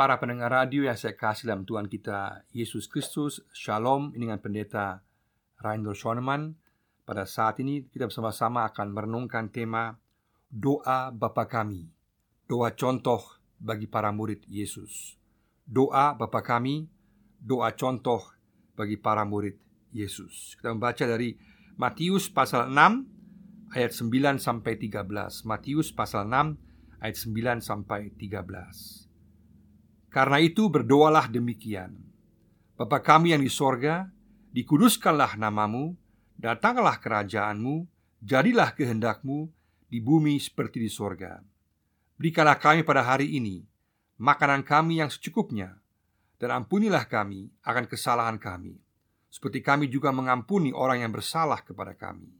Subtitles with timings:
[0.00, 5.04] Para pendengar radio yang saya kasih dalam Tuhan kita Yesus Kristus Shalom Ini dengan pendeta
[5.60, 6.56] Rainer Schoenemann.
[7.04, 10.00] Pada saat ini kita bersama-sama akan merenungkan tema
[10.48, 11.84] Doa Bapa Kami.
[12.48, 13.20] Doa contoh
[13.60, 15.20] bagi para murid Yesus.
[15.68, 16.88] Doa Bapa Kami
[17.36, 18.24] Doa contoh
[18.72, 19.60] bagi para murid
[19.92, 20.56] Yesus.
[20.56, 21.36] Kita membaca dari
[21.76, 29.09] Matius pasal 6 ayat 9 sampai 13 Matius pasal 6 ayat 9 sampai 13
[30.10, 32.10] karena itu berdoalah demikian.
[32.80, 34.08] Bapa kami yang di sorga
[34.56, 35.92] Dikuduskanlah namamu
[36.40, 37.84] Datanglah kerajaanmu
[38.24, 39.52] Jadilah kehendakmu
[39.84, 41.44] Di bumi seperti di sorga.
[42.16, 43.60] Berikanlah kami pada hari ini
[44.16, 45.76] Makanan kami yang secukupnya
[46.40, 48.80] Dan ampunilah kami akan kesalahan kami
[49.28, 52.32] Seperti kami juga mengampuni orang yang bersalah kepada kami.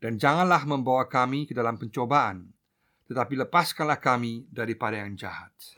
[0.00, 2.48] Dan janganlah membawa kami ke dalam pencobaan
[3.04, 5.77] Tetapi lepaskanlah kami daripada yang jahat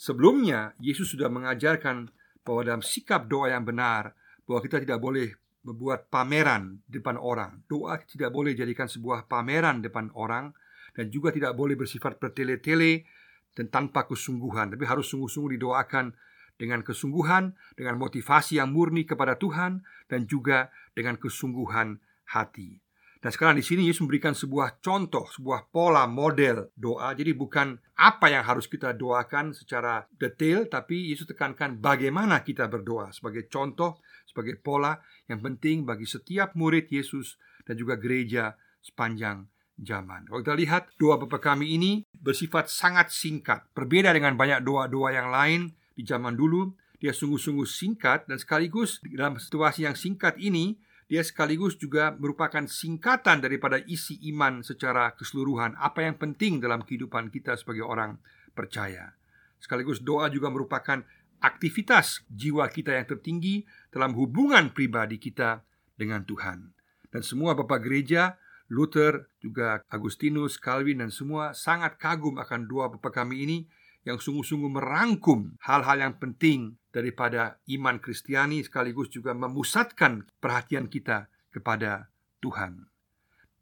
[0.00, 2.08] Sebelumnya, Yesus sudah mengajarkan
[2.40, 4.16] bahwa dalam sikap doa yang benar,
[4.48, 7.60] bahwa kita tidak boleh membuat pameran di depan orang.
[7.68, 10.56] Doa tidak boleh jadikan sebuah pameran depan orang
[10.96, 13.04] dan juga tidak boleh bersifat bertele-tele
[13.52, 16.16] dan tanpa kesungguhan, tapi harus sungguh-sungguh didoakan
[16.56, 22.00] dengan kesungguhan, dengan motivasi yang murni kepada Tuhan dan juga dengan kesungguhan
[22.32, 22.79] hati.
[23.20, 27.12] Dan sekarang di sini Yesus memberikan sebuah contoh, sebuah pola model doa.
[27.12, 33.12] Jadi bukan apa yang harus kita doakan secara detail, tapi Yesus tekankan bagaimana kita berdoa
[33.12, 34.96] sebagai contoh, sebagai pola
[35.28, 37.36] yang penting bagi setiap murid Yesus
[37.68, 39.44] dan juga gereja sepanjang
[39.76, 40.24] zaman.
[40.24, 45.28] Kalau kita lihat doa Bapa kami ini bersifat sangat singkat, berbeda dengan banyak doa-doa yang
[45.28, 45.60] lain
[45.92, 46.72] di zaman dulu.
[47.00, 50.76] Dia sungguh-sungguh singkat dan sekaligus dalam situasi yang singkat ini
[51.10, 57.34] dia sekaligus juga merupakan singkatan daripada isi iman secara keseluruhan, apa yang penting dalam kehidupan
[57.34, 58.22] kita sebagai orang
[58.54, 59.18] percaya.
[59.58, 61.02] Sekaligus doa juga merupakan
[61.42, 65.66] aktivitas jiwa kita yang tertinggi dalam hubungan pribadi kita
[65.98, 66.70] dengan Tuhan.
[67.10, 68.38] Dan semua Bapak Gereja,
[68.70, 73.58] Luther, juga Agustinus, Calvin, dan semua sangat kagum akan doa Bapak kami ini
[74.06, 82.10] yang sungguh-sungguh merangkum hal-hal yang penting daripada iman Kristiani sekaligus juga memusatkan perhatian kita kepada
[82.42, 82.86] Tuhan.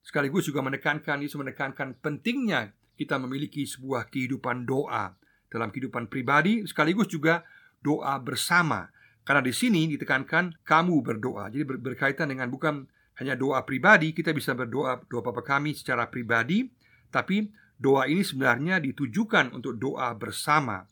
[0.04, 5.12] Sekaligus juga menekankan Yesus menekankan pentingnya kita memiliki sebuah kehidupan doa
[5.48, 7.44] dalam kehidupan pribadi sekaligus juga
[7.80, 8.88] doa bersama.
[9.22, 11.52] Karena di sini ditekankan kamu berdoa.
[11.52, 12.88] Jadi ber berkaitan dengan bukan
[13.20, 16.64] hanya doa pribadi, kita bisa berdoa doa Bapa kami secara pribadi,
[17.12, 20.82] tapi Doa ini sebenarnya ditujukan untuk doa bersama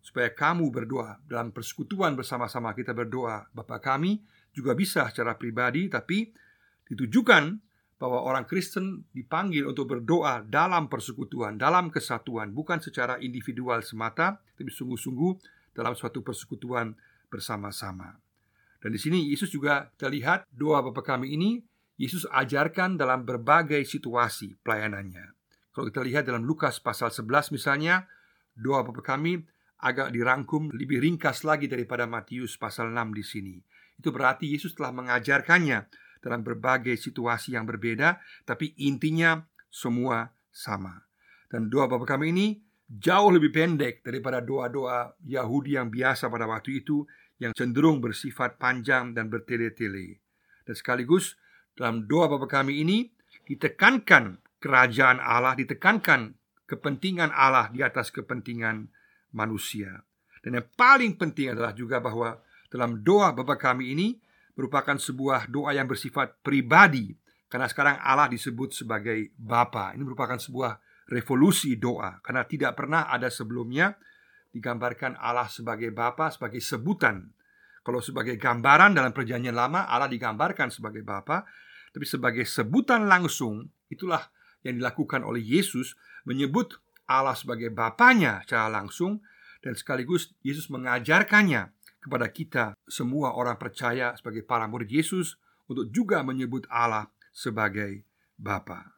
[0.00, 3.46] Supaya kamu berdoa Dalam persekutuan bersama-sama kita berdoa.
[3.52, 6.28] Bapak kami juga bisa secara pribadi Tapi
[6.88, 7.44] ditujukan
[8.00, 14.72] bahwa orang Kristen dipanggil untuk berdoa dalam persekutuan Dalam kesatuan Bukan secara individual semata Tapi
[14.72, 15.32] sungguh-sungguh
[15.76, 16.96] dalam suatu persekutuan
[17.30, 18.18] bersama-sama.
[18.82, 21.62] Dan di sini Yesus juga terlihat doa Bapak kami ini
[22.00, 25.36] Yesus ajarkan dalam berbagai situasi pelayanannya.
[25.70, 28.08] Kalau kita lihat dalam Lukas pasal 11 misalnya
[28.58, 29.46] Doa Bapa kami
[29.80, 33.56] agak dirangkum lebih ringkas lagi daripada Matius pasal 6 di sini.
[33.96, 35.78] Itu berarti Yesus telah mengajarkannya
[36.20, 39.40] dalam berbagai situasi yang berbeda Tapi intinya
[39.72, 41.08] semua sama.
[41.48, 42.46] Dan doa Bapa kami ini
[42.86, 47.04] jauh lebih pendek daripada doa-doa Yahudi yang biasa pada waktu itu
[47.40, 50.20] Yang cenderung bersifat panjang dan bertele-tele.
[50.64, 51.40] Dan sekaligus
[51.72, 53.08] dalam doa Bapa kami ini
[53.48, 56.36] ditekankan kerajaan Allah ditekankan
[56.68, 58.99] kepentingan Allah di atas kepentingan
[59.32, 60.02] manusia.
[60.40, 64.08] Dan yang paling penting adalah juga bahwa dalam doa Bapa kami ini
[64.56, 67.12] merupakan sebuah doa yang bersifat pribadi
[67.50, 69.90] karena sekarang Allah disebut sebagai Bapa.
[69.92, 70.78] Ini merupakan sebuah
[71.10, 73.98] revolusi doa karena tidak pernah ada sebelumnya
[74.54, 77.26] digambarkan Allah sebagai Bapa sebagai sebutan.
[77.80, 81.42] Kalau sebagai gambaran dalam perjanjian lama Allah digambarkan sebagai Bapa,
[81.90, 84.20] tapi sebagai sebutan langsung itulah
[84.62, 85.96] yang dilakukan oleh Yesus
[86.28, 86.76] menyebut
[87.10, 89.18] Allah sebagai Bapaknya secara langsung
[89.66, 95.36] dan sekaligus Yesus mengajarkannya kepada kita semua orang percaya sebagai para murid Yesus
[95.66, 98.06] untuk juga menyebut Allah sebagai
[98.38, 98.96] Bapa.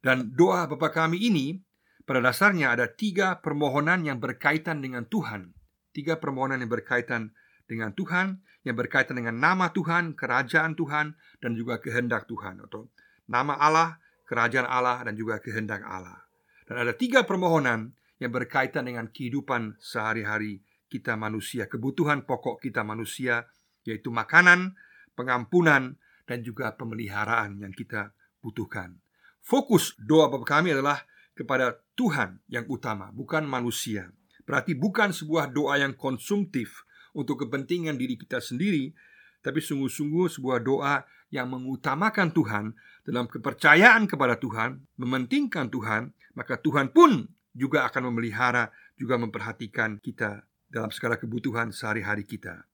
[0.00, 1.60] Dan doa Bapa kami ini
[2.06, 5.54] pada dasarnya ada tiga permohonan yang berkaitan dengan Tuhan.
[5.94, 7.32] Tiga permohonan yang berkaitan
[7.66, 12.62] dengan Tuhan, yang berkaitan dengan nama Tuhan, kerajaan Tuhan, dan juga kehendak Tuhan.
[12.62, 12.90] Atau
[13.26, 13.98] nama Allah,
[14.28, 16.25] kerajaan Allah dan juga kehendak Allah.
[16.66, 23.46] Dan ada tiga permohonan yang berkaitan dengan kehidupan sehari-hari kita manusia, kebutuhan pokok kita manusia,
[23.86, 24.74] yaitu makanan,
[25.14, 25.94] pengampunan,
[26.26, 28.10] dan juga pemeliharaan yang kita
[28.42, 28.98] butuhkan.
[29.46, 31.06] Fokus doa Bapa kami adalah
[31.38, 34.10] kepada Tuhan yang utama, bukan manusia.
[34.42, 36.82] Berarti bukan sebuah doa yang konsumtif
[37.14, 38.90] untuk kepentingan diri kita sendiri,
[39.38, 42.74] tapi sungguh-sungguh sebuah doa yang mengutamakan Tuhan
[43.06, 47.24] dalam kepercayaan kepada Tuhan, mementingkan Tuhan, maka Tuhan pun
[47.56, 48.68] juga akan memelihara,
[49.00, 52.68] juga memperhatikan kita dalam segala kebutuhan sehari-hari kita.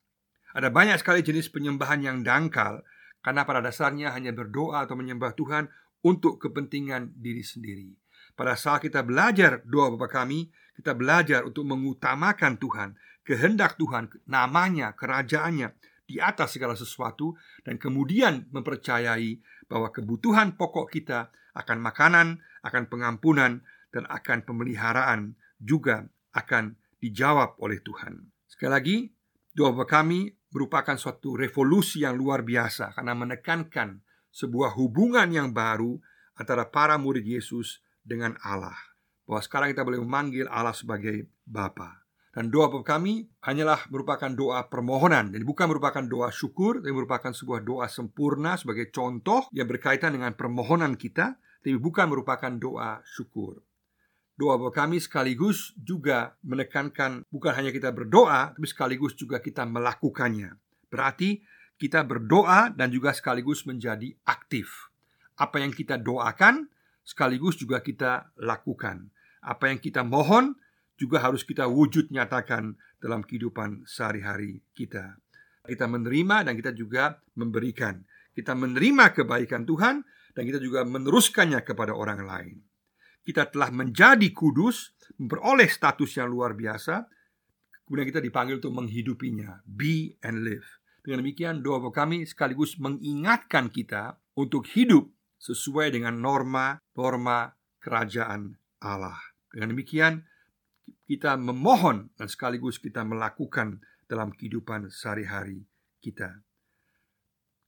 [0.53, 2.83] Ada banyak sekali jenis penyembahan yang dangkal
[3.23, 5.71] karena pada dasarnya hanya berdoa atau menyembah Tuhan
[6.03, 7.95] untuk kepentingan diri sendiri.
[8.35, 12.89] Pada saat kita belajar doa Bapa kami, kita belajar untuk mengutamakan Tuhan,
[13.23, 15.71] kehendak Tuhan, namanya, kerajaannya
[16.03, 19.39] di atas segala sesuatu dan kemudian mempercayai
[19.71, 23.61] bahwa kebutuhan pokok kita akan makanan, akan pengampunan
[23.93, 28.33] dan akan pemeliharaan juga akan dijawab oleh Tuhan.
[28.49, 28.97] Sekali lagi,
[29.53, 34.01] doa kami merupakan suatu revolusi yang luar biasa karena menekankan
[34.33, 35.97] sebuah hubungan yang baru
[36.37, 38.77] antara para murid Yesus dengan Allah.
[39.29, 42.03] Bahwa sekarang kita boleh memanggil Allah sebagai Bapa.
[42.33, 47.61] Dan doa kami hanyalah merupakan doa permohonan Jadi bukan merupakan doa syukur Tapi merupakan sebuah
[47.61, 53.63] doa sempurna sebagai contoh Yang berkaitan dengan permohonan kita Tapi bukan merupakan doa syukur
[54.35, 60.59] Doa kami sekaligus juga menekankan Bukan hanya kita berdoa Tapi sekaligus juga kita melakukannya
[60.91, 61.39] Berarti
[61.79, 64.91] kita berdoa dan juga sekaligus menjadi aktif
[65.39, 66.67] Apa yang kita doakan
[67.03, 69.11] sekaligus juga kita lakukan.
[69.43, 70.55] Apa yang kita mohon
[70.95, 75.19] juga harus kita wujud nyatakan dalam kehidupan sehari-hari kita.
[75.67, 77.99] Kita menerima dan kita juga memberikan.
[78.33, 80.01] Kita menerima kebaikan Tuhan
[80.33, 82.57] dan kita juga meneruskannya kepada orang lain.
[83.23, 87.07] Kita telah menjadi kudus, memperoleh status yang luar biasa,
[87.87, 90.65] kemudian kita dipanggil untuk menghidupinya, be and live.
[91.03, 95.07] Dengan demikian doa kami sekaligus mengingatkan kita untuk hidup
[95.39, 99.19] sesuai dengan norma-norma kerajaan Allah.
[99.51, 100.23] Dengan demikian,
[101.03, 105.67] kita memohon dan sekaligus kita melakukan dalam kehidupan sehari-hari
[105.99, 106.43] kita.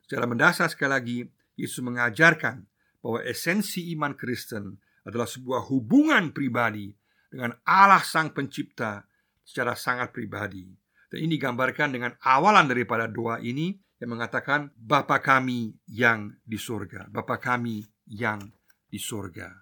[0.07, 1.17] Secara mendasar sekali lagi,
[1.55, 2.67] Yesus mengajarkan
[2.99, 6.91] bahwa esensi iman Kristen adalah sebuah hubungan pribadi
[7.31, 9.05] dengan Allah Sang Pencipta
[9.45, 10.65] secara sangat pribadi.
[11.07, 17.07] Dan ini digambarkan dengan awalan daripada doa ini yang mengatakan Bapa kami yang di surga,
[17.07, 18.41] Bapa kami yang
[18.89, 19.53] di surga.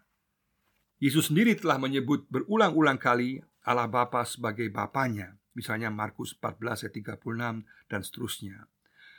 [1.03, 7.91] Yesus sendiri telah menyebut berulang-ulang kali Allah Bapa sebagai Bapanya, misalnya Markus 14 ayat 36
[7.91, 8.57] dan seterusnya.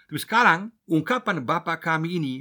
[0.08, 2.34] Tapi sekarang ungkapan Bapa kami ini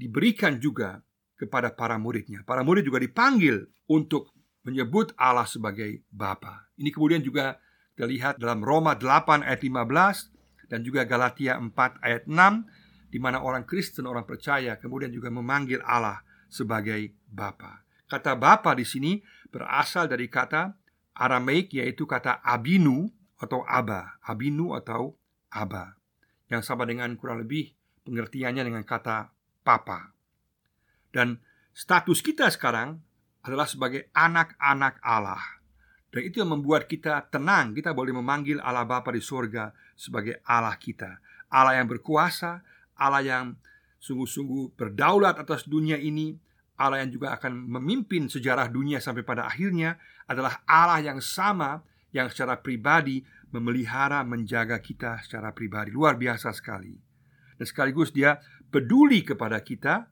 [0.00, 1.04] diberikan juga
[1.36, 2.40] kepada para muridnya.
[2.48, 4.32] Para murid juga dipanggil untuk
[4.64, 6.68] menyebut Allah sebagai Bapa.
[6.80, 7.60] Ini kemudian juga
[7.96, 13.42] kita lihat dalam Roma 8 ayat 15 dan juga Galatia 4 ayat 6 di mana
[13.44, 17.84] orang Kristen, orang percaya kemudian juga memanggil Allah sebagai Bapa.
[18.08, 19.20] Kata Bapa di sini
[19.52, 20.76] berasal dari kata
[21.20, 23.10] Aramaik yaitu kata abinu
[23.40, 25.16] atau aba, abinu atau
[25.52, 26.00] aba
[26.50, 27.72] yang sama dengan kurang lebih
[28.04, 29.30] pengertiannya dengan kata
[29.60, 30.12] papa.
[31.10, 31.38] Dan
[31.74, 33.00] status kita sekarang
[33.44, 35.42] adalah sebagai anak-anak Allah.
[36.10, 37.70] Dan itu yang membuat kita tenang.
[37.70, 41.22] Kita boleh memanggil Allah Bapa di surga Sebagai Allah kita.
[41.50, 42.62] Allah yang berkuasa
[42.98, 43.46] Allah yang
[44.02, 46.34] sungguh-sungguh berdaulat atas dunia ini
[46.80, 52.34] Allah yang juga akan memimpin sejarah dunia sampai pada akhirnya Adalah Allah yang sama Yang
[52.34, 55.90] secara pribadi memelihara, menjaga kita secara pribadi.
[55.90, 56.94] Luar biasa sekali.
[57.58, 58.38] Dan sekaligus dia
[58.70, 60.06] peduli kepada kita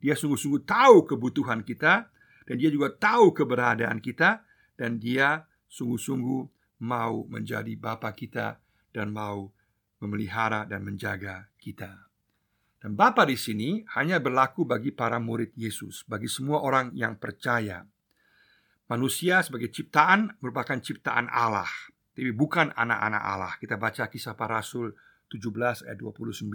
[0.00, 2.08] Dia sungguh-sungguh tahu kebutuhan kita
[2.48, 4.42] Dan dia juga tahu keberadaan kita
[4.80, 6.42] dan dia sungguh-sungguh
[6.88, 8.56] mau menjadi Bapa kita
[8.90, 9.52] dan mau
[10.00, 12.08] memelihara dan menjaga kita.
[12.80, 17.84] Dan Bapa di sini hanya berlaku bagi para murid Yesus, bagi semua orang yang percaya.
[18.88, 21.68] Manusia sebagai ciptaan merupakan ciptaan Allah,
[22.16, 23.52] tapi bukan anak-anak Allah.
[23.60, 24.96] Kita baca kisah para rasul
[25.28, 26.48] 17 ayat 29.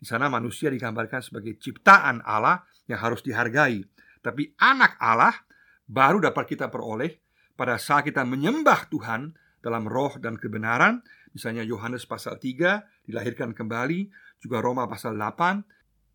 [0.00, 3.84] Di sana manusia digambarkan sebagai ciptaan Allah yang harus dihargai.
[4.24, 5.36] Tapi anak Allah
[5.84, 7.20] baru dapat kita peroleh
[7.52, 11.04] pada saat kita menyembah Tuhan dalam roh dan kebenaran.
[11.36, 14.10] Misalnya Yohanes pasal 3 dilahirkan kembali
[14.42, 15.62] Juga Roma pasal 8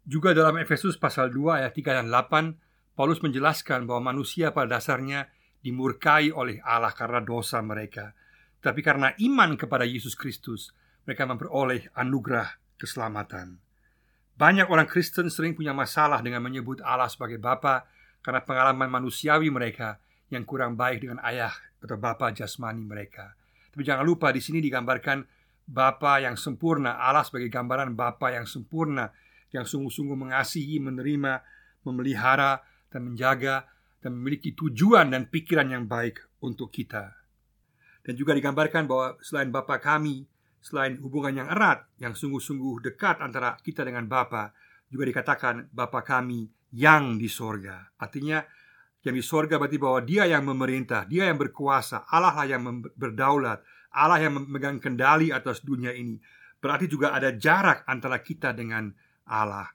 [0.03, 5.31] Juga dalam Efesus pasal 2 ayat 3 dan 8 Paulus menjelaskan bahwa manusia pada dasarnya
[5.63, 8.11] dimurkai oleh Allah karena dosa mereka.
[8.59, 10.75] Tapi karena iman kepada Yesus Kristus
[11.07, 13.64] Mereka memperoleh anugerah keselamatan
[14.35, 17.87] Banyak orang Kristen sering punya masalah dengan menyebut Allah sebagai Bapa
[18.19, 20.01] Karena pengalaman manusiawi mereka
[20.33, 23.37] yang kurang baik dengan ayah atau bapa jasmani mereka.
[23.69, 25.21] Tapi jangan lupa di sini digambarkan
[25.69, 29.13] bapa yang sempurna, Allah sebagai gambaran bapa yang sempurna
[29.53, 31.33] yang sungguh-sungguh mengasihi, menerima,
[31.85, 33.69] memelihara dan menjaga
[34.01, 37.13] dan memiliki tujuan dan pikiran yang baik untuk kita.
[38.05, 40.29] Dan juga digambarkan bahwa selain Bapa kami,
[40.65, 44.49] selain hubungan yang erat, yang sungguh-sungguh dekat antara kita dengan Bapa,
[44.89, 47.85] juga dikatakan Bapa kami yang di sorga.
[48.01, 48.41] Artinya
[49.05, 53.61] yang di sorga berarti bahwa dia yang memerintah, dia yang berkuasa, Allah lah yang berdaulat,
[53.93, 56.17] Allah yang memegang kendali atas dunia ini.
[56.57, 58.89] Berarti juga ada jarak antara kita dengan
[59.29, 59.69] Allah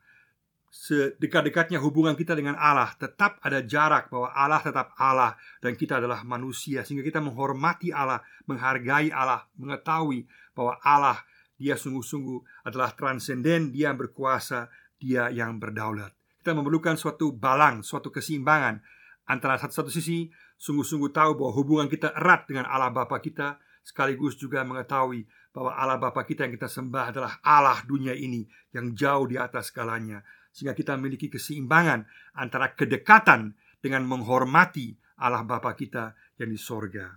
[0.70, 6.22] sedekat-dekatnya hubungan kita dengan Allah tetap ada jarak bahwa Allah tetap Allah dan kita adalah
[6.22, 10.30] manusia sehingga kita menghormati Allah, menghargai Allah, mengetahui
[10.60, 11.24] bahwa Allah
[11.56, 14.68] dia sungguh-sungguh adalah transenden, dia yang berkuasa,
[15.00, 16.12] dia yang berdaulat.
[16.40, 18.80] Kita memerlukan suatu balang, suatu keseimbangan
[19.28, 20.28] antara satu-satu sisi
[20.60, 25.96] sungguh-sungguh tahu bahwa hubungan kita erat dengan Allah Bapa kita sekaligus juga mengetahui bahwa Allah
[25.96, 28.44] Bapa kita yang kita sembah adalah Allah dunia ini
[28.76, 30.20] yang jauh di atas segalanya
[30.52, 32.04] sehingga kita memiliki keseimbangan
[32.36, 37.12] antara kedekatan dengan menghormati Allah Bapa kita yang di sorga.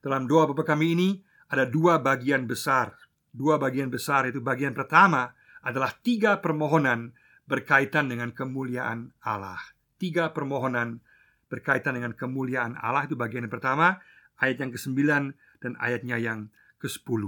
[0.00, 1.08] Dalam doa Bapa kami ini
[1.50, 2.94] ada dua bagian besar.
[3.30, 7.14] Dua bagian besar itu bagian pertama adalah tiga permohonan
[7.46, 9.58] berkaitan dengan kemuliaan Allah.
[9.98, 11.02] Tiga permohonan
[11.50, 13.98] berkaitan dengan kemuliaan Allah itu bagian yang pertama,
[14.38, 14.98] ayat yang ke-9
[15.60, 17.22] dan ayatnya yang ke-10.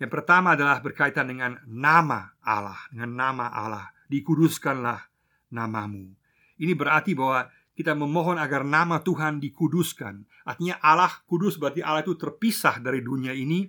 [0.00, 5.06] Yang pertama adalah berkaitan dengan nama Allah, dengan nama Allah dikuduskanlah
[5.54, 6.10] namamu.
[6.58, 10.22] Ini berarti bahwa kita memohon agar nama Tuhan dikuduskan.
[10.46, 13.66] Artinya Allah kudus berarti Allah itu terpisah dari dunia ini.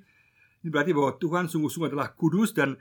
[0.61, 2.77] Ini berarti bahwa Tuhan sungguh-sungguh adalah kudus dan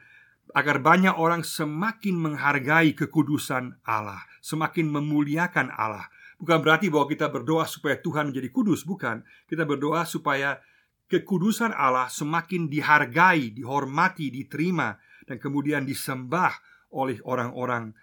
[0.53, 6.05] agar banyak orang semakin menghargai kekudusan Allah, semakin memuliakan Allah.
[6.37, 9.25] Bukan berarti bahwa kita berdoa supaya Tuhan menjadi kudus, bukan.
[9.49, 10.61] Kita berdoa supaya
[11.09, 14.93] kekudusan Allah semakin dihargai, dihormati, diterima
[15.25, 16.53] dan kemudian disembah
[16.93, 17.97] oleh orang-orang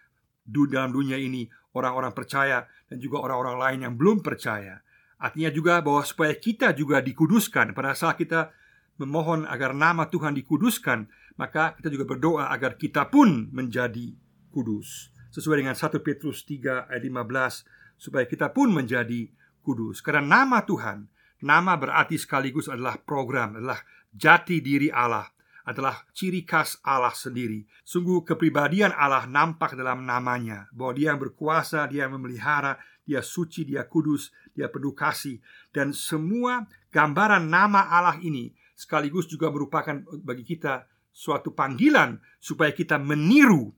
[0.45, 4.83] dalam dunia ini, orang-orang percaya dan juga orang-orang lain yang belum percaya.
[5.21, 8.49] Artinya juga bahwa supaya kita juga dikuduskan pada saat kita
[8.97, 11.05] memohon agar nama Tuhan dikuduskan,
[11.37, 14.13] maka kita juga berdoa agar kita pun menjadi
[14.49, 15.13] kudus.
[15.31, 19.29] Sesuai dengan 1 Petrus 3 ayat 15 supaya kita pun menjadi
[19.63, 20.03] kudus.
[20.03, 21.07] Karena nama Tuhan,
[21.45, 23.79] nama berarti sekaligus adalah program, adalah
[24.11, 25.29] jati diri Allah
[25.71, 27.65] adalah ciri khas Allah sendiri.
[27.87, 33.63] Sungguh kepribadian Allah nampak dalam namanya, bahwa Dia yang berkuasa, Dia yang memelihara, Dia suci,
[33.63, 35.39] Dia kudus, Dia penuh kasih,
[35.71, 42.97] dan semua gambaran nama Allah ini sekaligus juga merupakan bagi kita suatu panggilan supaya kita
[42.97, 43.75] meniru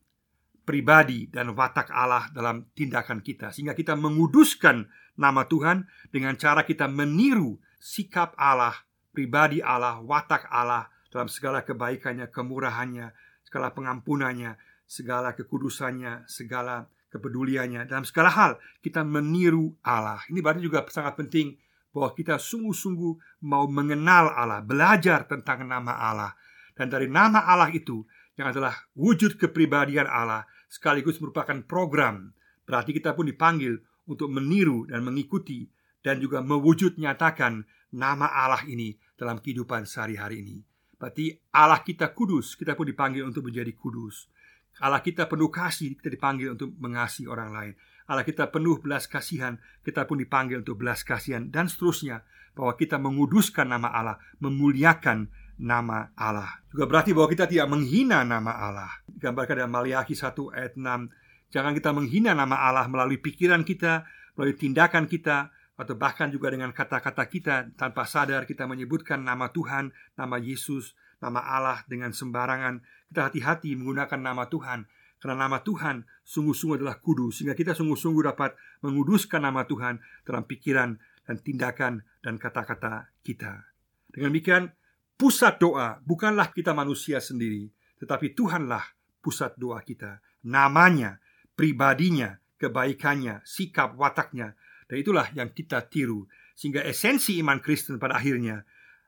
[0.64, 3.52] pribadi dan watak Allah dalam tindakan kita.
[3.52, 4.88] Sehingga kita menguduskan
[5.20, 8.74] nama Tuhan dengan cara kita meniru sikap Allah,
[9.12, 13.14] pribadi Allah, watak Allah dalam segala kebaikannya, kemurahannya,
[13.46, 14.58] segala pengampunannya,
[14.90, 17.86] segala kekudusannya, segala kepeduliannya.
[17.86, 18.52] Dalam segala hal
[18.82, 20.26] kita meniru Allah.
[20.26, 21.54] Ini berarti juga sangat penting
[21.94, 26.34] bahwa kita sungguh-sungguh mau mengenal Allah, belajar tentang nama Allah.
[26.74, 28.02] Dan dari nama Allah itu
[28.34, 32.34] yang adalah wujud kepribadian Allah sekaligus merupakan program.
[32.66, 33.78] Berarti kita pun dipanggil
[34.10, 35.70] untuk meniru dan mengikuti
[36.02, 37.62] dan juga mewujud nyatakan
[37.94, 40.73] nama Allah ini dalam kehidupan sehari-hari ini.
[41.04, 44.32] Berarti Allah kita kudus, kita pun dipanggil untuk menjadi kudus.
[44.80, 47.74] Allah kita penuh kasih, kita dipanggil untuk mengasihi orang lain.
[48.08, 52.24] Allah kita penuh belas kasihan, kita pun dipanggil untuk belas kasihan dan seterusnya.
[52.56, 55.28] Bahwa kita menguduskan nama Allah, memuliakan
[55.60, 56.64] nama Allah.
[56.72, 58.92] Juga berarti bahwa kita tidak menghina nama Allah.
[59.04, 61.52] Digambarkan dalam Maliaki 1 ayat 6.
[61.52, 64.08] Jangan kita menghina nama Allah melalui pikiran kita,
[64.40, 69.90] melalui tindakan kita, atau bahkan juga dengan kata-kata kita tanpa sadar kita menyebutkan nama Tuhan,
[70.14, 72.84] nama Yesus, nama Allah dengan sembarangan.
[73.10, 74.86] Kita hati-hati menggunakan nama Tuhan
[75.24, 78.54] karena nama Tuhan sungguh-sungguh adalah kudus sehingga kita sungguh-sungguh dapat
[78.84, 83.64] menguduskan nama Tuhan dalam pikiran dan tindakan dan kata-kata kita.
[84.12, 84.68] Dengan demikian,
[85.16, 87.72] pusat doa bukanlah kita manusia sendiri,
[88.04, 88.84] tetapi Tuhanlah
[89.24, 90.20] pusat doa kita.
[90.44, 91.24] Namanya,
[91.56, 98.64] pribadinya, kebaikannya, sikap wataknya dan itulah yang kita tiru Sehingga esensi iman Kristen pada akhirnya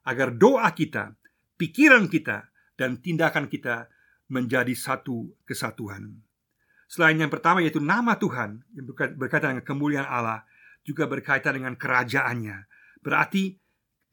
[0.05, 1.17] Agar doa kita,
[1.57, 3.89] pikiran kita, dan tindakan kita
[4.29, 6.21] menjadi satu kesatuan.
[6.85, 8.85] Selain yang pertama yaitu nama Tuhan Yang
[9.17, 10.45] berkaitan dengan kemuliaan Allah
[10.85, 12.69] Juga berkaitan dengan kerajaannya.
[13.01, 13.57] Berarti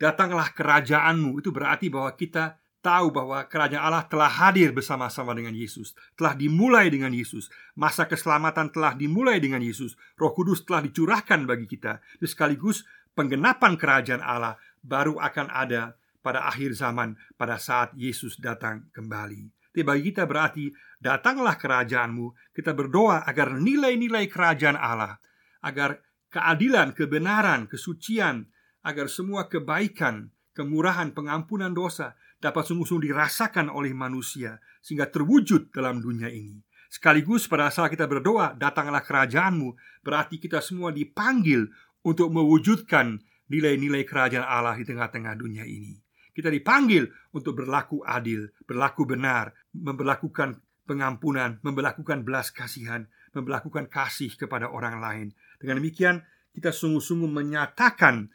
[0.02, 1.38] datanglah kerajaanmu.
[1.38, 6.90] Itu berarti bahwa kita tahu bahwa kerajaan Allah telah hadir bersama-sama dengan Yesus, telah dimulai
[6.90, 7.48] dengan Yesus.
[7.78, 9.94] Masa keselamatan telah dimulai dengan Yesus.
[10.18, 12.02] Roh Kudus telah dicurahkan bagi kita.
[12.18, 12.82] Dan sekaligus
[13.14, 19.72] penggenapan kerajaan Allah baru akan ada pada akhir zaman pada saat Yesus datang kembali.
[19.72, 20.68] Tapi bagi kita berarti
[21.00, 22.52] datanglah kerajaanmu.
[22.52, 25.16] Kita berdoa agar nilai-nilai kerajaan Allah,
[25.64, 28.52] agar keadilan, kebenaran, kesucian,
[28.84, 32.12] agar semua kebaikan kemurahan, pengampunan dosa
[32.42, 36.58] dapat sungguh-sungguh dirasakan oleh manusia sehingga terwujud dalam dunia ini.
[36.90, 39.72] Sekaligus pada saat kita berdoa, datanglah kerajaanmu,
[40.02, 41.70] berarti kita semua dipanggil
[42.02, 45.96] untuk mewujudkan nilai-nilai kerajaan Allah di tengah-tengah dunia ini.
[46.34, 54.68] Kita dipanggil untuk berlaku adil, berlaku benar, memperlakukan pengampunan, memperlakukan belas kasihan, memperlakukan kasih kepada
[54.68, 55.26] orang lain.
[55.56, 56.20] Dengan demikian,
[56.52, 58.28] kita sungguh-sungguh menyatakan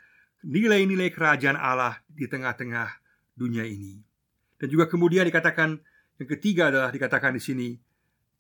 [0.46, 3.07] nilai-nilai kerajaan Allah di tengah-tengah
[3.38, 4.02] dunia ini.
[4.58, 5.78] Dan juga kemudian dikatakan
[6.18, 7.70] yang ketiga adalah dikatakan di sini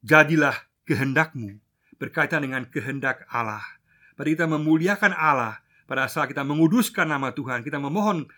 [0.01, 0.53] Jadilah
[0.85, 1.57] kehendakmu
[1.97, 3.65] berkaitan dengan kehendak Allah.
[4.17, 8.29] Pada kita memuliakan Allah, pada saat kita menguduskan nama Tuhan, kita memohon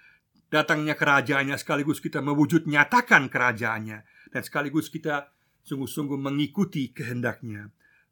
[0.49, 3.97] datangnya kerajaannya sekaligus kita mewujud nyatakan kerajaannya
[4.33, 5.29] dan sekaligus kita
[5.63, 7.69] sungguh-sungguh mengikuti kehendaknya.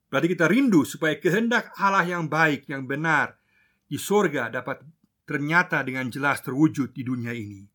[0.07, 3.35] Berarti kita rindu supaya kehendak Allah yang baik, yang benar
[3.87, 4.83] di sorga dapat
[5.27, 7.67] ternyata dengan jelas terwujud di dunia ini.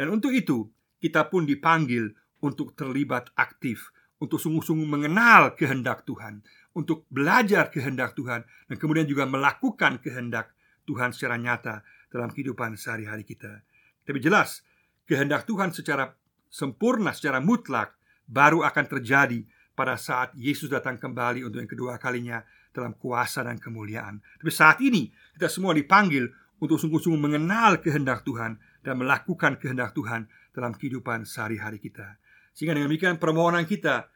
[0.00, 0.64] Dan untuk itu,
[0.96, 2.08] kita pun dipanggil
[2.40, 6.40] untuk terlibat aktif untuk sungguh-sungguh mengenal kehendak Tuhan,
[6.76, 10.56] untuk belajar kehendak Tuhan, dan kemudian juga melakukan kehendak
[10.88, 13.64] Tuhan secara nyata dalam kehidupan sehari-hari kita.
[14.04, 14.64] Tapi jelas,
[15.08, 16.12] kehendak Tuhan secara
[16.52, 17.96] sempurna, secara mutlak,
[18.28, 23.56] baru akan terjadi pada saat Yesus datang kembali untuk yang kedua kalinya dalam kuasa dan
[23.56, 24.20] kemuliaan.
[24.20, 26.28] Tapi saat ini, kita semua dipanggil
[26.60, 32.20] untuk sungguh-sungguh mengenal kehendak Tuhan dan melakukan kehendak Tuhan dalam kehidupan sehari-hari kita.
[32.52, 34.12] Sehingga dengan demikian permohonan kita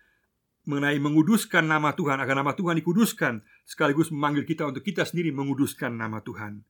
[0.65, 5.93] mengenai menguduskan nama Tuhan agar nama Tuhan dikuduskan sekaligus memanggil kita untuk kita sendiri menguduskan
[5.93, 6.65] nama Tuhan.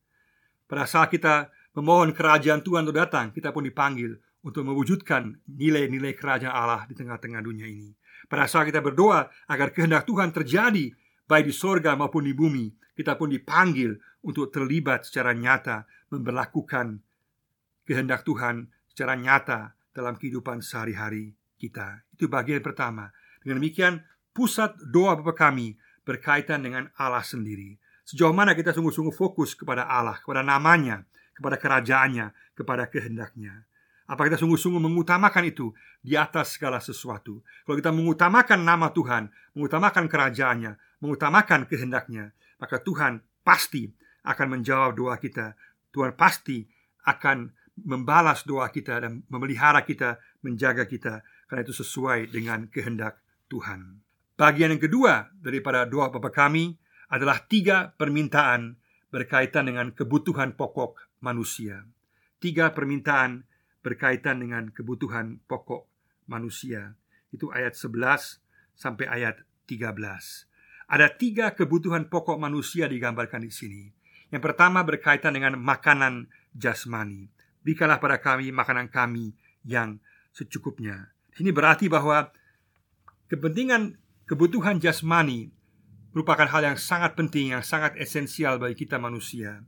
[0.67, 6.53] Pada saat kita memohon kerajaan Tuhan untuk datang, kita pun dipanggil untuk mewujudkan nilai-nilai kerajaan
[6.53, 7.95] Allah di tengah-tengah dunia ini.
[8.27, 10.91] Pada saat kita berdoa agar kehendak Tuhan terjadi
[11.25, 16.99] baik di sorga maupun di bumi, kita pun dipanggil untuk terlibat secara nyata memperlakukan
[17.85, 22.03] kehendak Tuhan secara nyata dalam kehidupan sehari-hari kita.
[22.17, 23.13] Itu bagian pertama.
[23.45, 24.01] Dengan demikian,
[24.33, 27.77] pusat doa Bapa kami berkaitan dengan Allah sendiri.
[28.05, 33.65] Sejauh mana kita sungguh-sungguh fokus kepada Allah, kepada namanya, kepada kerajaannya, kepada kehendaknya.
[34.05, 35.73] Apa kita sungguh-sungguh mengutamakan itu
[36.05, 37.41] di atas segala sesuatu?
[37.65, 43.89] Kalau kita mengutamakan nama Tuhan, mengutamakan kerajaannya, mengutamakan kehendaknya, maka Tuhan pasti
[44.25, 45.55] akan menjawab doa kita.
[45.93, 46.65] Tuhan pasti
[47.05, 47.53] akan
[47.85, 53.21] membalas doa kita dan memelihara kita, menjaga kita karena itu sesuai dengan kehendak
[53.53, 54.01] Tuhan.
[54.35, 56.75] Bagian yang kedua daripada doa Bapa kami
[57.13, 58.75] adalah tiga permintaan
[59.15, 61.87] berkaitan dengan kebutuhan pokok manusia.
[62.43, 63.47] Tiga permintaan
[63.87, 65.87] berkaitan dengan kebutuhan pokok
[66.27, 66.99] manusia.
[67.31, 68.43] Itu ayat 11
[68.75, 69.95] sampai ayat 13.
[70.91, 73.83] Ada tiga kebutuhan pokok manusia digambarkan di sini.
[74.35, 76.27] Yang pertama berkaitan dengan makanan
[76.59, 77.31] jasmani.
[77.63, 79.31] Berikanlah pada kami makanan kami
[79.63, 80.03] yang
[80.35, 81.15] secukupnya.
[81.39, 82.35] Ini berarti bahwa
[83.31, 83.95] kepentingan
[84.27, 85.55] kebutuhan jasmani
[86.11, 89.63] merupakan hal yang sangat penting, yang sangat esensial bagi kita manusia.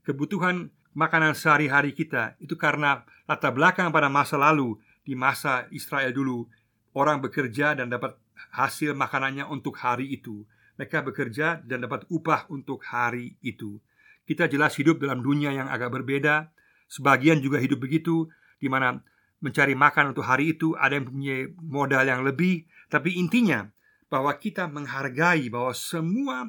[0.00, 6.48] Kebutuhan makanan sehari-hari kita itu karena latar belakang pada masa lalu, di masa Israel dulu,
[6.96, 8.16] orang bekerja dan dapat
[8.56, 10.48] hasil makanannya untuk hari itu.
[10.80, 13.76] Mereka bekerja dan dapat upah untuk hari itu.
[14.26, 16.50] Kita jelas hidup dalam dunia yang agak berbeda,
[16.86, 18.30] Sebagian juga hidup begitu
[18.62, 19.02] di mana
[19.42, 23.66] mencari makan untuk hari itu ada yang punya modal yang lebih, tapi intinya
[24.06, 26.46] bahwa kita menghargai bahwa semua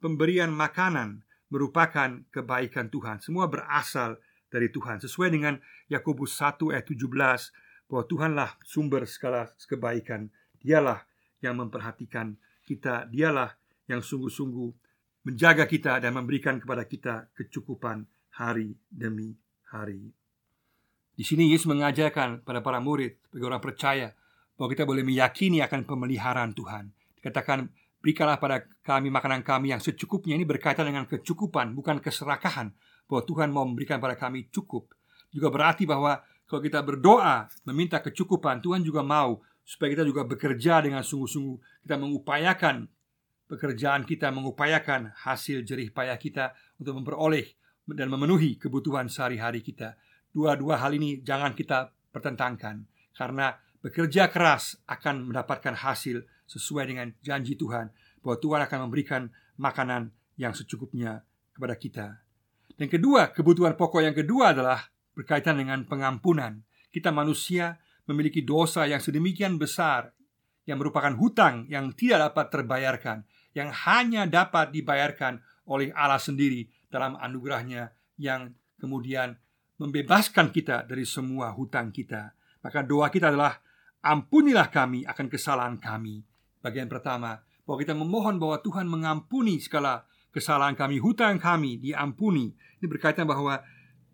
[0.00, 3.20] pemberian makanan merupakan kebaikan Tuhan.
[3.20, 5.60] Semua berasal dari Tuhan sesuai dengan
[5.92, 10.32] Yakobus 1 ayat 17 bahwa Tuhanlah sumber segala kebaikan.
[10.64, 11.04] Dialah
[11.44, 13.52] yang memperhatikan kita, dialah
[13.84, 14.83] yang sungguh-sungguh
[15.24, 18.04] menjaga kita dan memberikan kepada kita kecukupan
[18.36, 19.32] hari demi
[19.72, 20.12] hari.
[21.14, 24.10] Di sini Yesus mengajarkan pada para murid, bagi orang percaya,
[24.58, 26.90] bahwa kita boleh meyakini akan pemeliharaan Tuhan.
[27.18, 27.70] Dikatakan,
[28.02, 30.34] berikanlah pada kami makanan kami yang secukupnya.
[30.34, 32.74] Ini berkaitan dengan kecukupan, bukan keserakahan.
[33.06, 34.90] Bahwa Tuhan mau memberikan pada kami cukup.
[35.30, 36.18] Juga berarti bahwa
[36.50, 41.86] kalau kita berdoa, meminta kecukupan, Tuhan juga mau supaya kita juga bekerja dengan sungguh-sungguh.
[41.86, 42.90] Kita mengupayakan
[43.46, 47.44] pekerjaan kita, mengupayakan hasil jerih payah kita untuk memperoleh
[47.92, 49.96] dan memenuhi kebutuhan sehari-hari kita.
[50.32, 53.54] Dua-dua hal ini jangan kita pertentangkan karena
[53.84, 57.92] bekerja keras akan mendapatkan hasil sesuai dengan janji Tuhan
[58.24, 59.22] bahwa Tuhan akan memberikan
[59.60, 61.22] makanan yang secukupnya
[61.54, 62.06] kepada kita.
[62.74, 64.82] Dan kedua, kebutuhan pokok yang kedua adalah
[65.14, 66.64] berkaitan dengan pengampunan.
[66.90, 67.78] Kita manusia
[68.10, 70.10] memiliki dosa yang sedemikian besar
[70.64, 73.18] yang merupakan hutang yang tidak dapat terbayarkan,
[73.54, 75.40] yang hanya dapat dibayarkan
[75.70, 79.38] oleh Allah sendiri dalam anugerahnya yang kemudian
[79.78, 82.34] membebaskan kita dari semua hutang kita.
[82.62, 83.58] Maka doa kita adalah
[84.04, 86.22] ampunilah kami akan kesalahan kami.
[86.60, 92.52] Bagian pertama, bahwa kita memohon bahwa Tuhan mengampuni segala kesalahan kami, hutang kami diampuni.
[92.80, 93.60] Ini berkaitan bahwa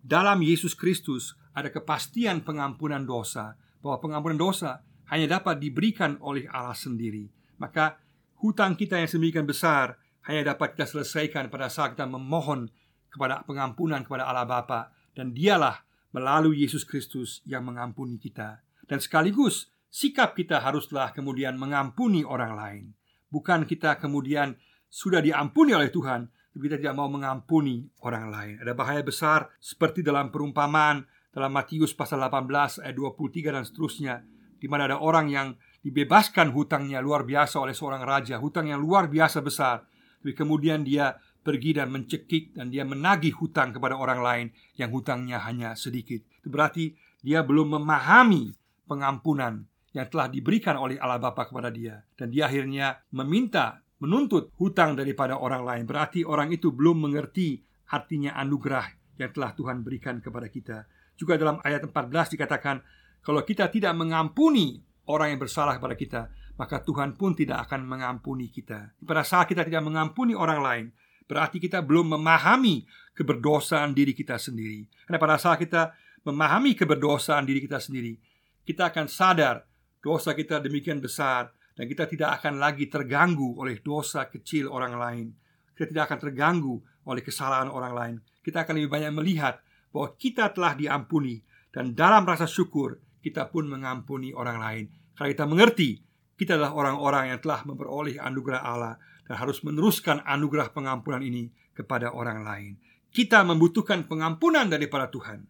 [0.00, 6.76] dalam Yesus Kristus ada kepastian pengampunan dosa, bahwa pengampunan dosa hanya dapat diberikan oleh Allah
[6.76, 7.26] sendiri.
[7.58, 7.98] Maka
[8.40, 12.72] hutang kita yang sedemikian besar hanya dapat kita selesaikan pada saat kita memohon
[13.12, 18.64] kepada pengampunan kepada Allah Bapa dan dialah melalui Yesus Kristus yang mengampuni kita.
[18.88, 22.84] Dan sekaligus sikap kita haruslah kemudian mengampuni orang lain.
[23.30, 24.58] Bukan kita kemudian
[24.90, 28.54] sudah diampuni oleh Tuhan, tapi kita tidak mau mengampuni orang lain.
[28.58, 34.14] Ada bahaya besar seperti dalam perumpamaan dalam Matius pasal 18 ayat 23 dan seterusnya
[34.58, 35.48] di mana ada orang yang
[35.80, 39.84] dibebaskan hutangnya luar biasa oleh seorang raja, hutang yang luar biasa besar.
[40.20, 45.40] Tapi kemudian dia pergi dan mencekik dan dia menagih hutang kepada orang lain yang hutangnya
[45.40, 46.20] hanya sedikit.
[46.40, 46.92] Itu berarti
[47.24, 48.52] dia belum memahami
[48.84, 49.64] pengampunan
[49.96, 55.40] yang telah diberikan oleh Allah Bapa kepada dia dan dia akhirnya meminta menuntut hutang daripada
[55.40, 55.84] orang lain.
[55.88, 58.86] Berarti orang itu belum mengerti artinya anugerah
[59.20, 60.88] yang telah Tuhan berikan kepada kita.
[61.16, 62.80] Juga dalam ayat 14 dikatakan
[63.20, 66.20] kalau kita tidak mengampuni orang yang bersalah kepada kita,
[66.54, 68.94] maka Tuhan pun tidak akan mengampuni kita.
[69.02, 70.86] Pada saat kita tidak mengampuni orang lain,
[71.26, 74.86] berarti kita belum memahami keberdosaan diri kita sendiri.
[75.06, 75.90] Karena pada saat kita
[76.22, 78.14] memahami keberdosaan diri kita sendiri,
[78.62, 79.66] kita akan sadar
[79.98, 85.26] dosa kita demikian besar dan kita tidak akan lagi terganggu oleh dosa kecil orang lain.
[85.72, 86.76] Kita tidak akan terganggu
[87.08, 88.16] oleh kesalahan orang lain.
[88.44, 91.40] Kita akan lebih banyak melihat bahwa kita telah diampuni
[91.72, 94.84] dan dalam rasa syukur kita pun mengampuni orang lain.
[95.20, 96.00] Karena kita mengerti
[96.40, 98.96] kita adalah orang-orang yang telah memperoleh anugerah Allah
[99.28, 102.72] dan harus meneruskan anugerah pengampunan ini kepada orang lain.
[103.12, 105.44] Kita membutuhkan pengampunan daripada Tuhan,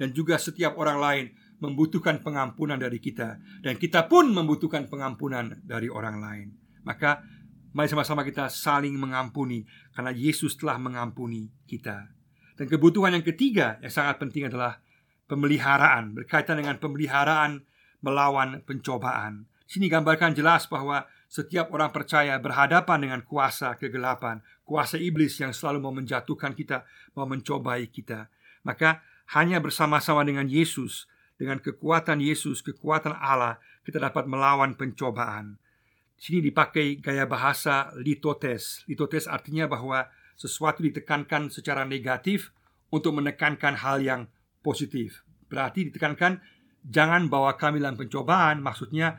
[0.00, 1.24] dan juga setiap orang lain
[1.60, 6.48] membutuhkan pengampunan dari kita, dan kita pun membutuhkan pengampunan dari orang lain.
[6.80, 7.20] Maka,
[7.76, 12.08] mari sama-sama kita saling mengampuni, karena Yesus telah mengampuni kita.
[12.56, 14.80] Dan kebutuhan yang ketiga yang sangat penting adalah
[15.28, 17.68] pemeliharaan, berkaitan dengan pemeliharaan
[18.02, 19.46] melawan pencobaan.
[19.64, 25.80] Sini gambarkan jelas bahwa setiap orang percaya berhadapan dengan kuasa kegelapan, kuasa iblis yang selalu
[25.80, 26.84] mau menjatuhkan kita,
[27.16, 28.28] mau mencobai kita.
[28.68, 29.00] Maka
[29.32, 31.08] hanya bersama-sama dengan Yesus,
[31.40, 35.56] dengan kekuatan Yesus, kekuatan Allah, kita dapat melawan pencobaan.
[36.20, 38.84] Sini dipakai gaya bahasa litotes.
[38.86, 42.54] Litotes artinya bahwa sesuatu ditekankan secara negatif
[42.92, 44.28] untuk menekankan hal yang
[44.60, 45.24] positif.
[45.50, 46.38] Berarti ditekankan
[46.86, 49.18] jangan bawa kami dalam pencobaan, maksudnya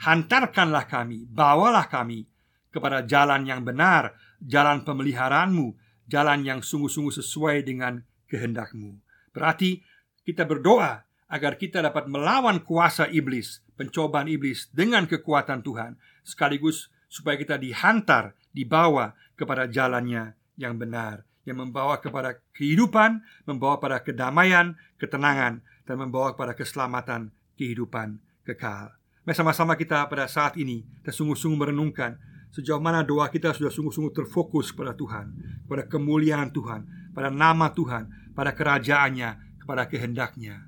[0.00, 2.24] Hantarkanlah kami, bawalah kami
[2.72, 5.76] kepada jalan yang benar, jalan pemeliharaanmu,
[6.08, 8.96] jalan yang sungguh-sungguh sesuai dengan kehendakmu.
[9.36, 9.84] Berarti
[10.24, 17.36] kita berdoa agar kita dapat melawan kuasa iblis, pencobaan iblis dengan kekuatan Tuhan, sekaligus supaya
[17.36, 25.60] kita dihantar, dibawa kepada jalannya yang benar, yang membawa kepada kehidupan, membawa pada kedamaian, ketenangan,
[25.90, 28.94] dan membawa kepada keselamatan kehidupan kekal.
[29.26, 32.14] Mari sama-sama kita pada saat ini kita sungguh-sungguh merenungkan
[32.54, 35.34] sejauh mana doa kita sudah sungguh-sungguh terfokus pada Tuhan,
[35.66, 38.06] pada kemuliaan Tuhan, pada nama Tuhan,
[38.38, 40.62] pada kerajaannya, kepada kehendaknya.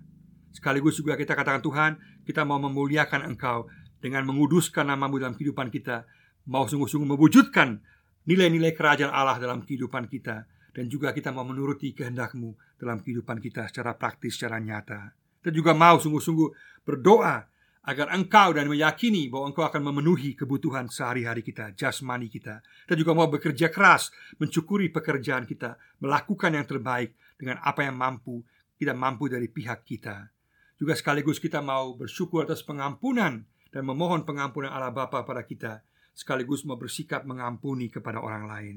[0.51, 1.91] Sekaligus juga kita katakan Tuhan,
[2.27, 3.71] kita mau memuliakan Engkau
[4.03, 6.03] dengan menguduskan namamu dalam kehidupan kita,
[6.51, 7.79] mau sungguh-sungguh mewujudkan
[8.27, 13.71] nilai-nilai kerajaan Allah dalam kehidupan kita, dan juga kita mau menuruti kehendakmu dalam kehidupan kita
[13.71, 15.15] secara praktis, secara nyata.
[15.39, 17.47] Kita juga mau sungguh-sungguh berdoa
[17.83, 22.59] agar engkau dan meyakini bahwa engkau akan memenuhi kebutuhan sehari-hari kita, jasmani kita.
[22.87, 24.11] Dan juga mau bekerja keras,
[24.43, 28.43] mencukuri pekerjaan kita, melakukan yang terbaik dengan apa yang mampu,
[28.79, 30.31] kita mampu dari pihak kita.
[30.79, 35.83] Juga sekaligus kita mau bersyukur atas pengampunan dan memohon pengampunan Allah Bapa pada kita,
[36.15, 38.77] sekaligus mau bersikap mengampuni kepada orang lain.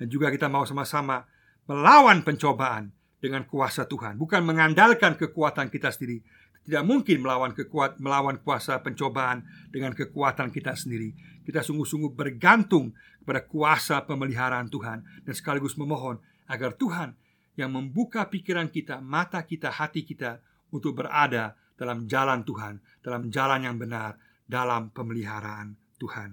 [0.00, 1.24] Dan juga kita mau sama-sama
[1.68, 6.24] melawan pencobaan dengan kuasa Tuhan, bukan mengandalkan kekuatan kita sendiri,
[6.64, 11.12] tidak mungkin melawan kekuat melawan kuasa pencobaan dengan kekuatan kita sendiri.
[11.44, 17.16] Kita sungguh-sungguh bergantung kepada kuasa pemeliharaan Tuhan dan sekaligus memohon agar Tuhan
[17.56, 20.40] yang membuka pikiran kita, mata kita, hati kita
[20.72, 26.30] untuk berada dalam jalan Tuhan, dalam jalan yang benar, dalam pemeliharaan Tuhan.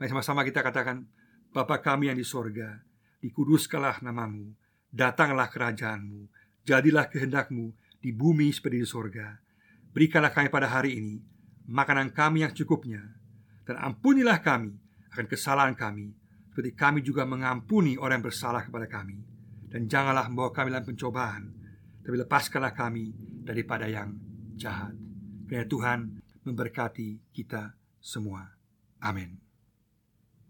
[0.00, 1.04] Mari sama-sama kita katakan,
[1.50, 2.80] Bapa kami yang di sorga,
[3.20, 4.54] dikuduskanlah namamu,
[4.90, 6.26] datanglah kerajaanmu,
[6.66, 7.72] jadilah kehendakmu
[8.02, 9.38] di bumi seperti di sorga.
[9.90, 11.14] Berikanlah kami pada hari ini
[11.70, 13.02] makanan kami yang cukupnya,
[13.66, 14.74] dan ampunilah kami
[15.14, 16.10] akan kesalahan kami,
[16.50, 19.22] seperti kami juga mengampuni orang yang bersalah kepada kami.
[19.70, 21.42] Dan janganlah membawa kami dalam pencobaan,
[22.02, 23.14] tapi lepaskanlah kami
[23.46, 24.18] daripada yang
[24.58, 24.90] jahat.
[25.46, 25.98] Kiranya Tuhan
[26.42, 28.50] memberkati kita semua.
[28.98, 29.49] Amin.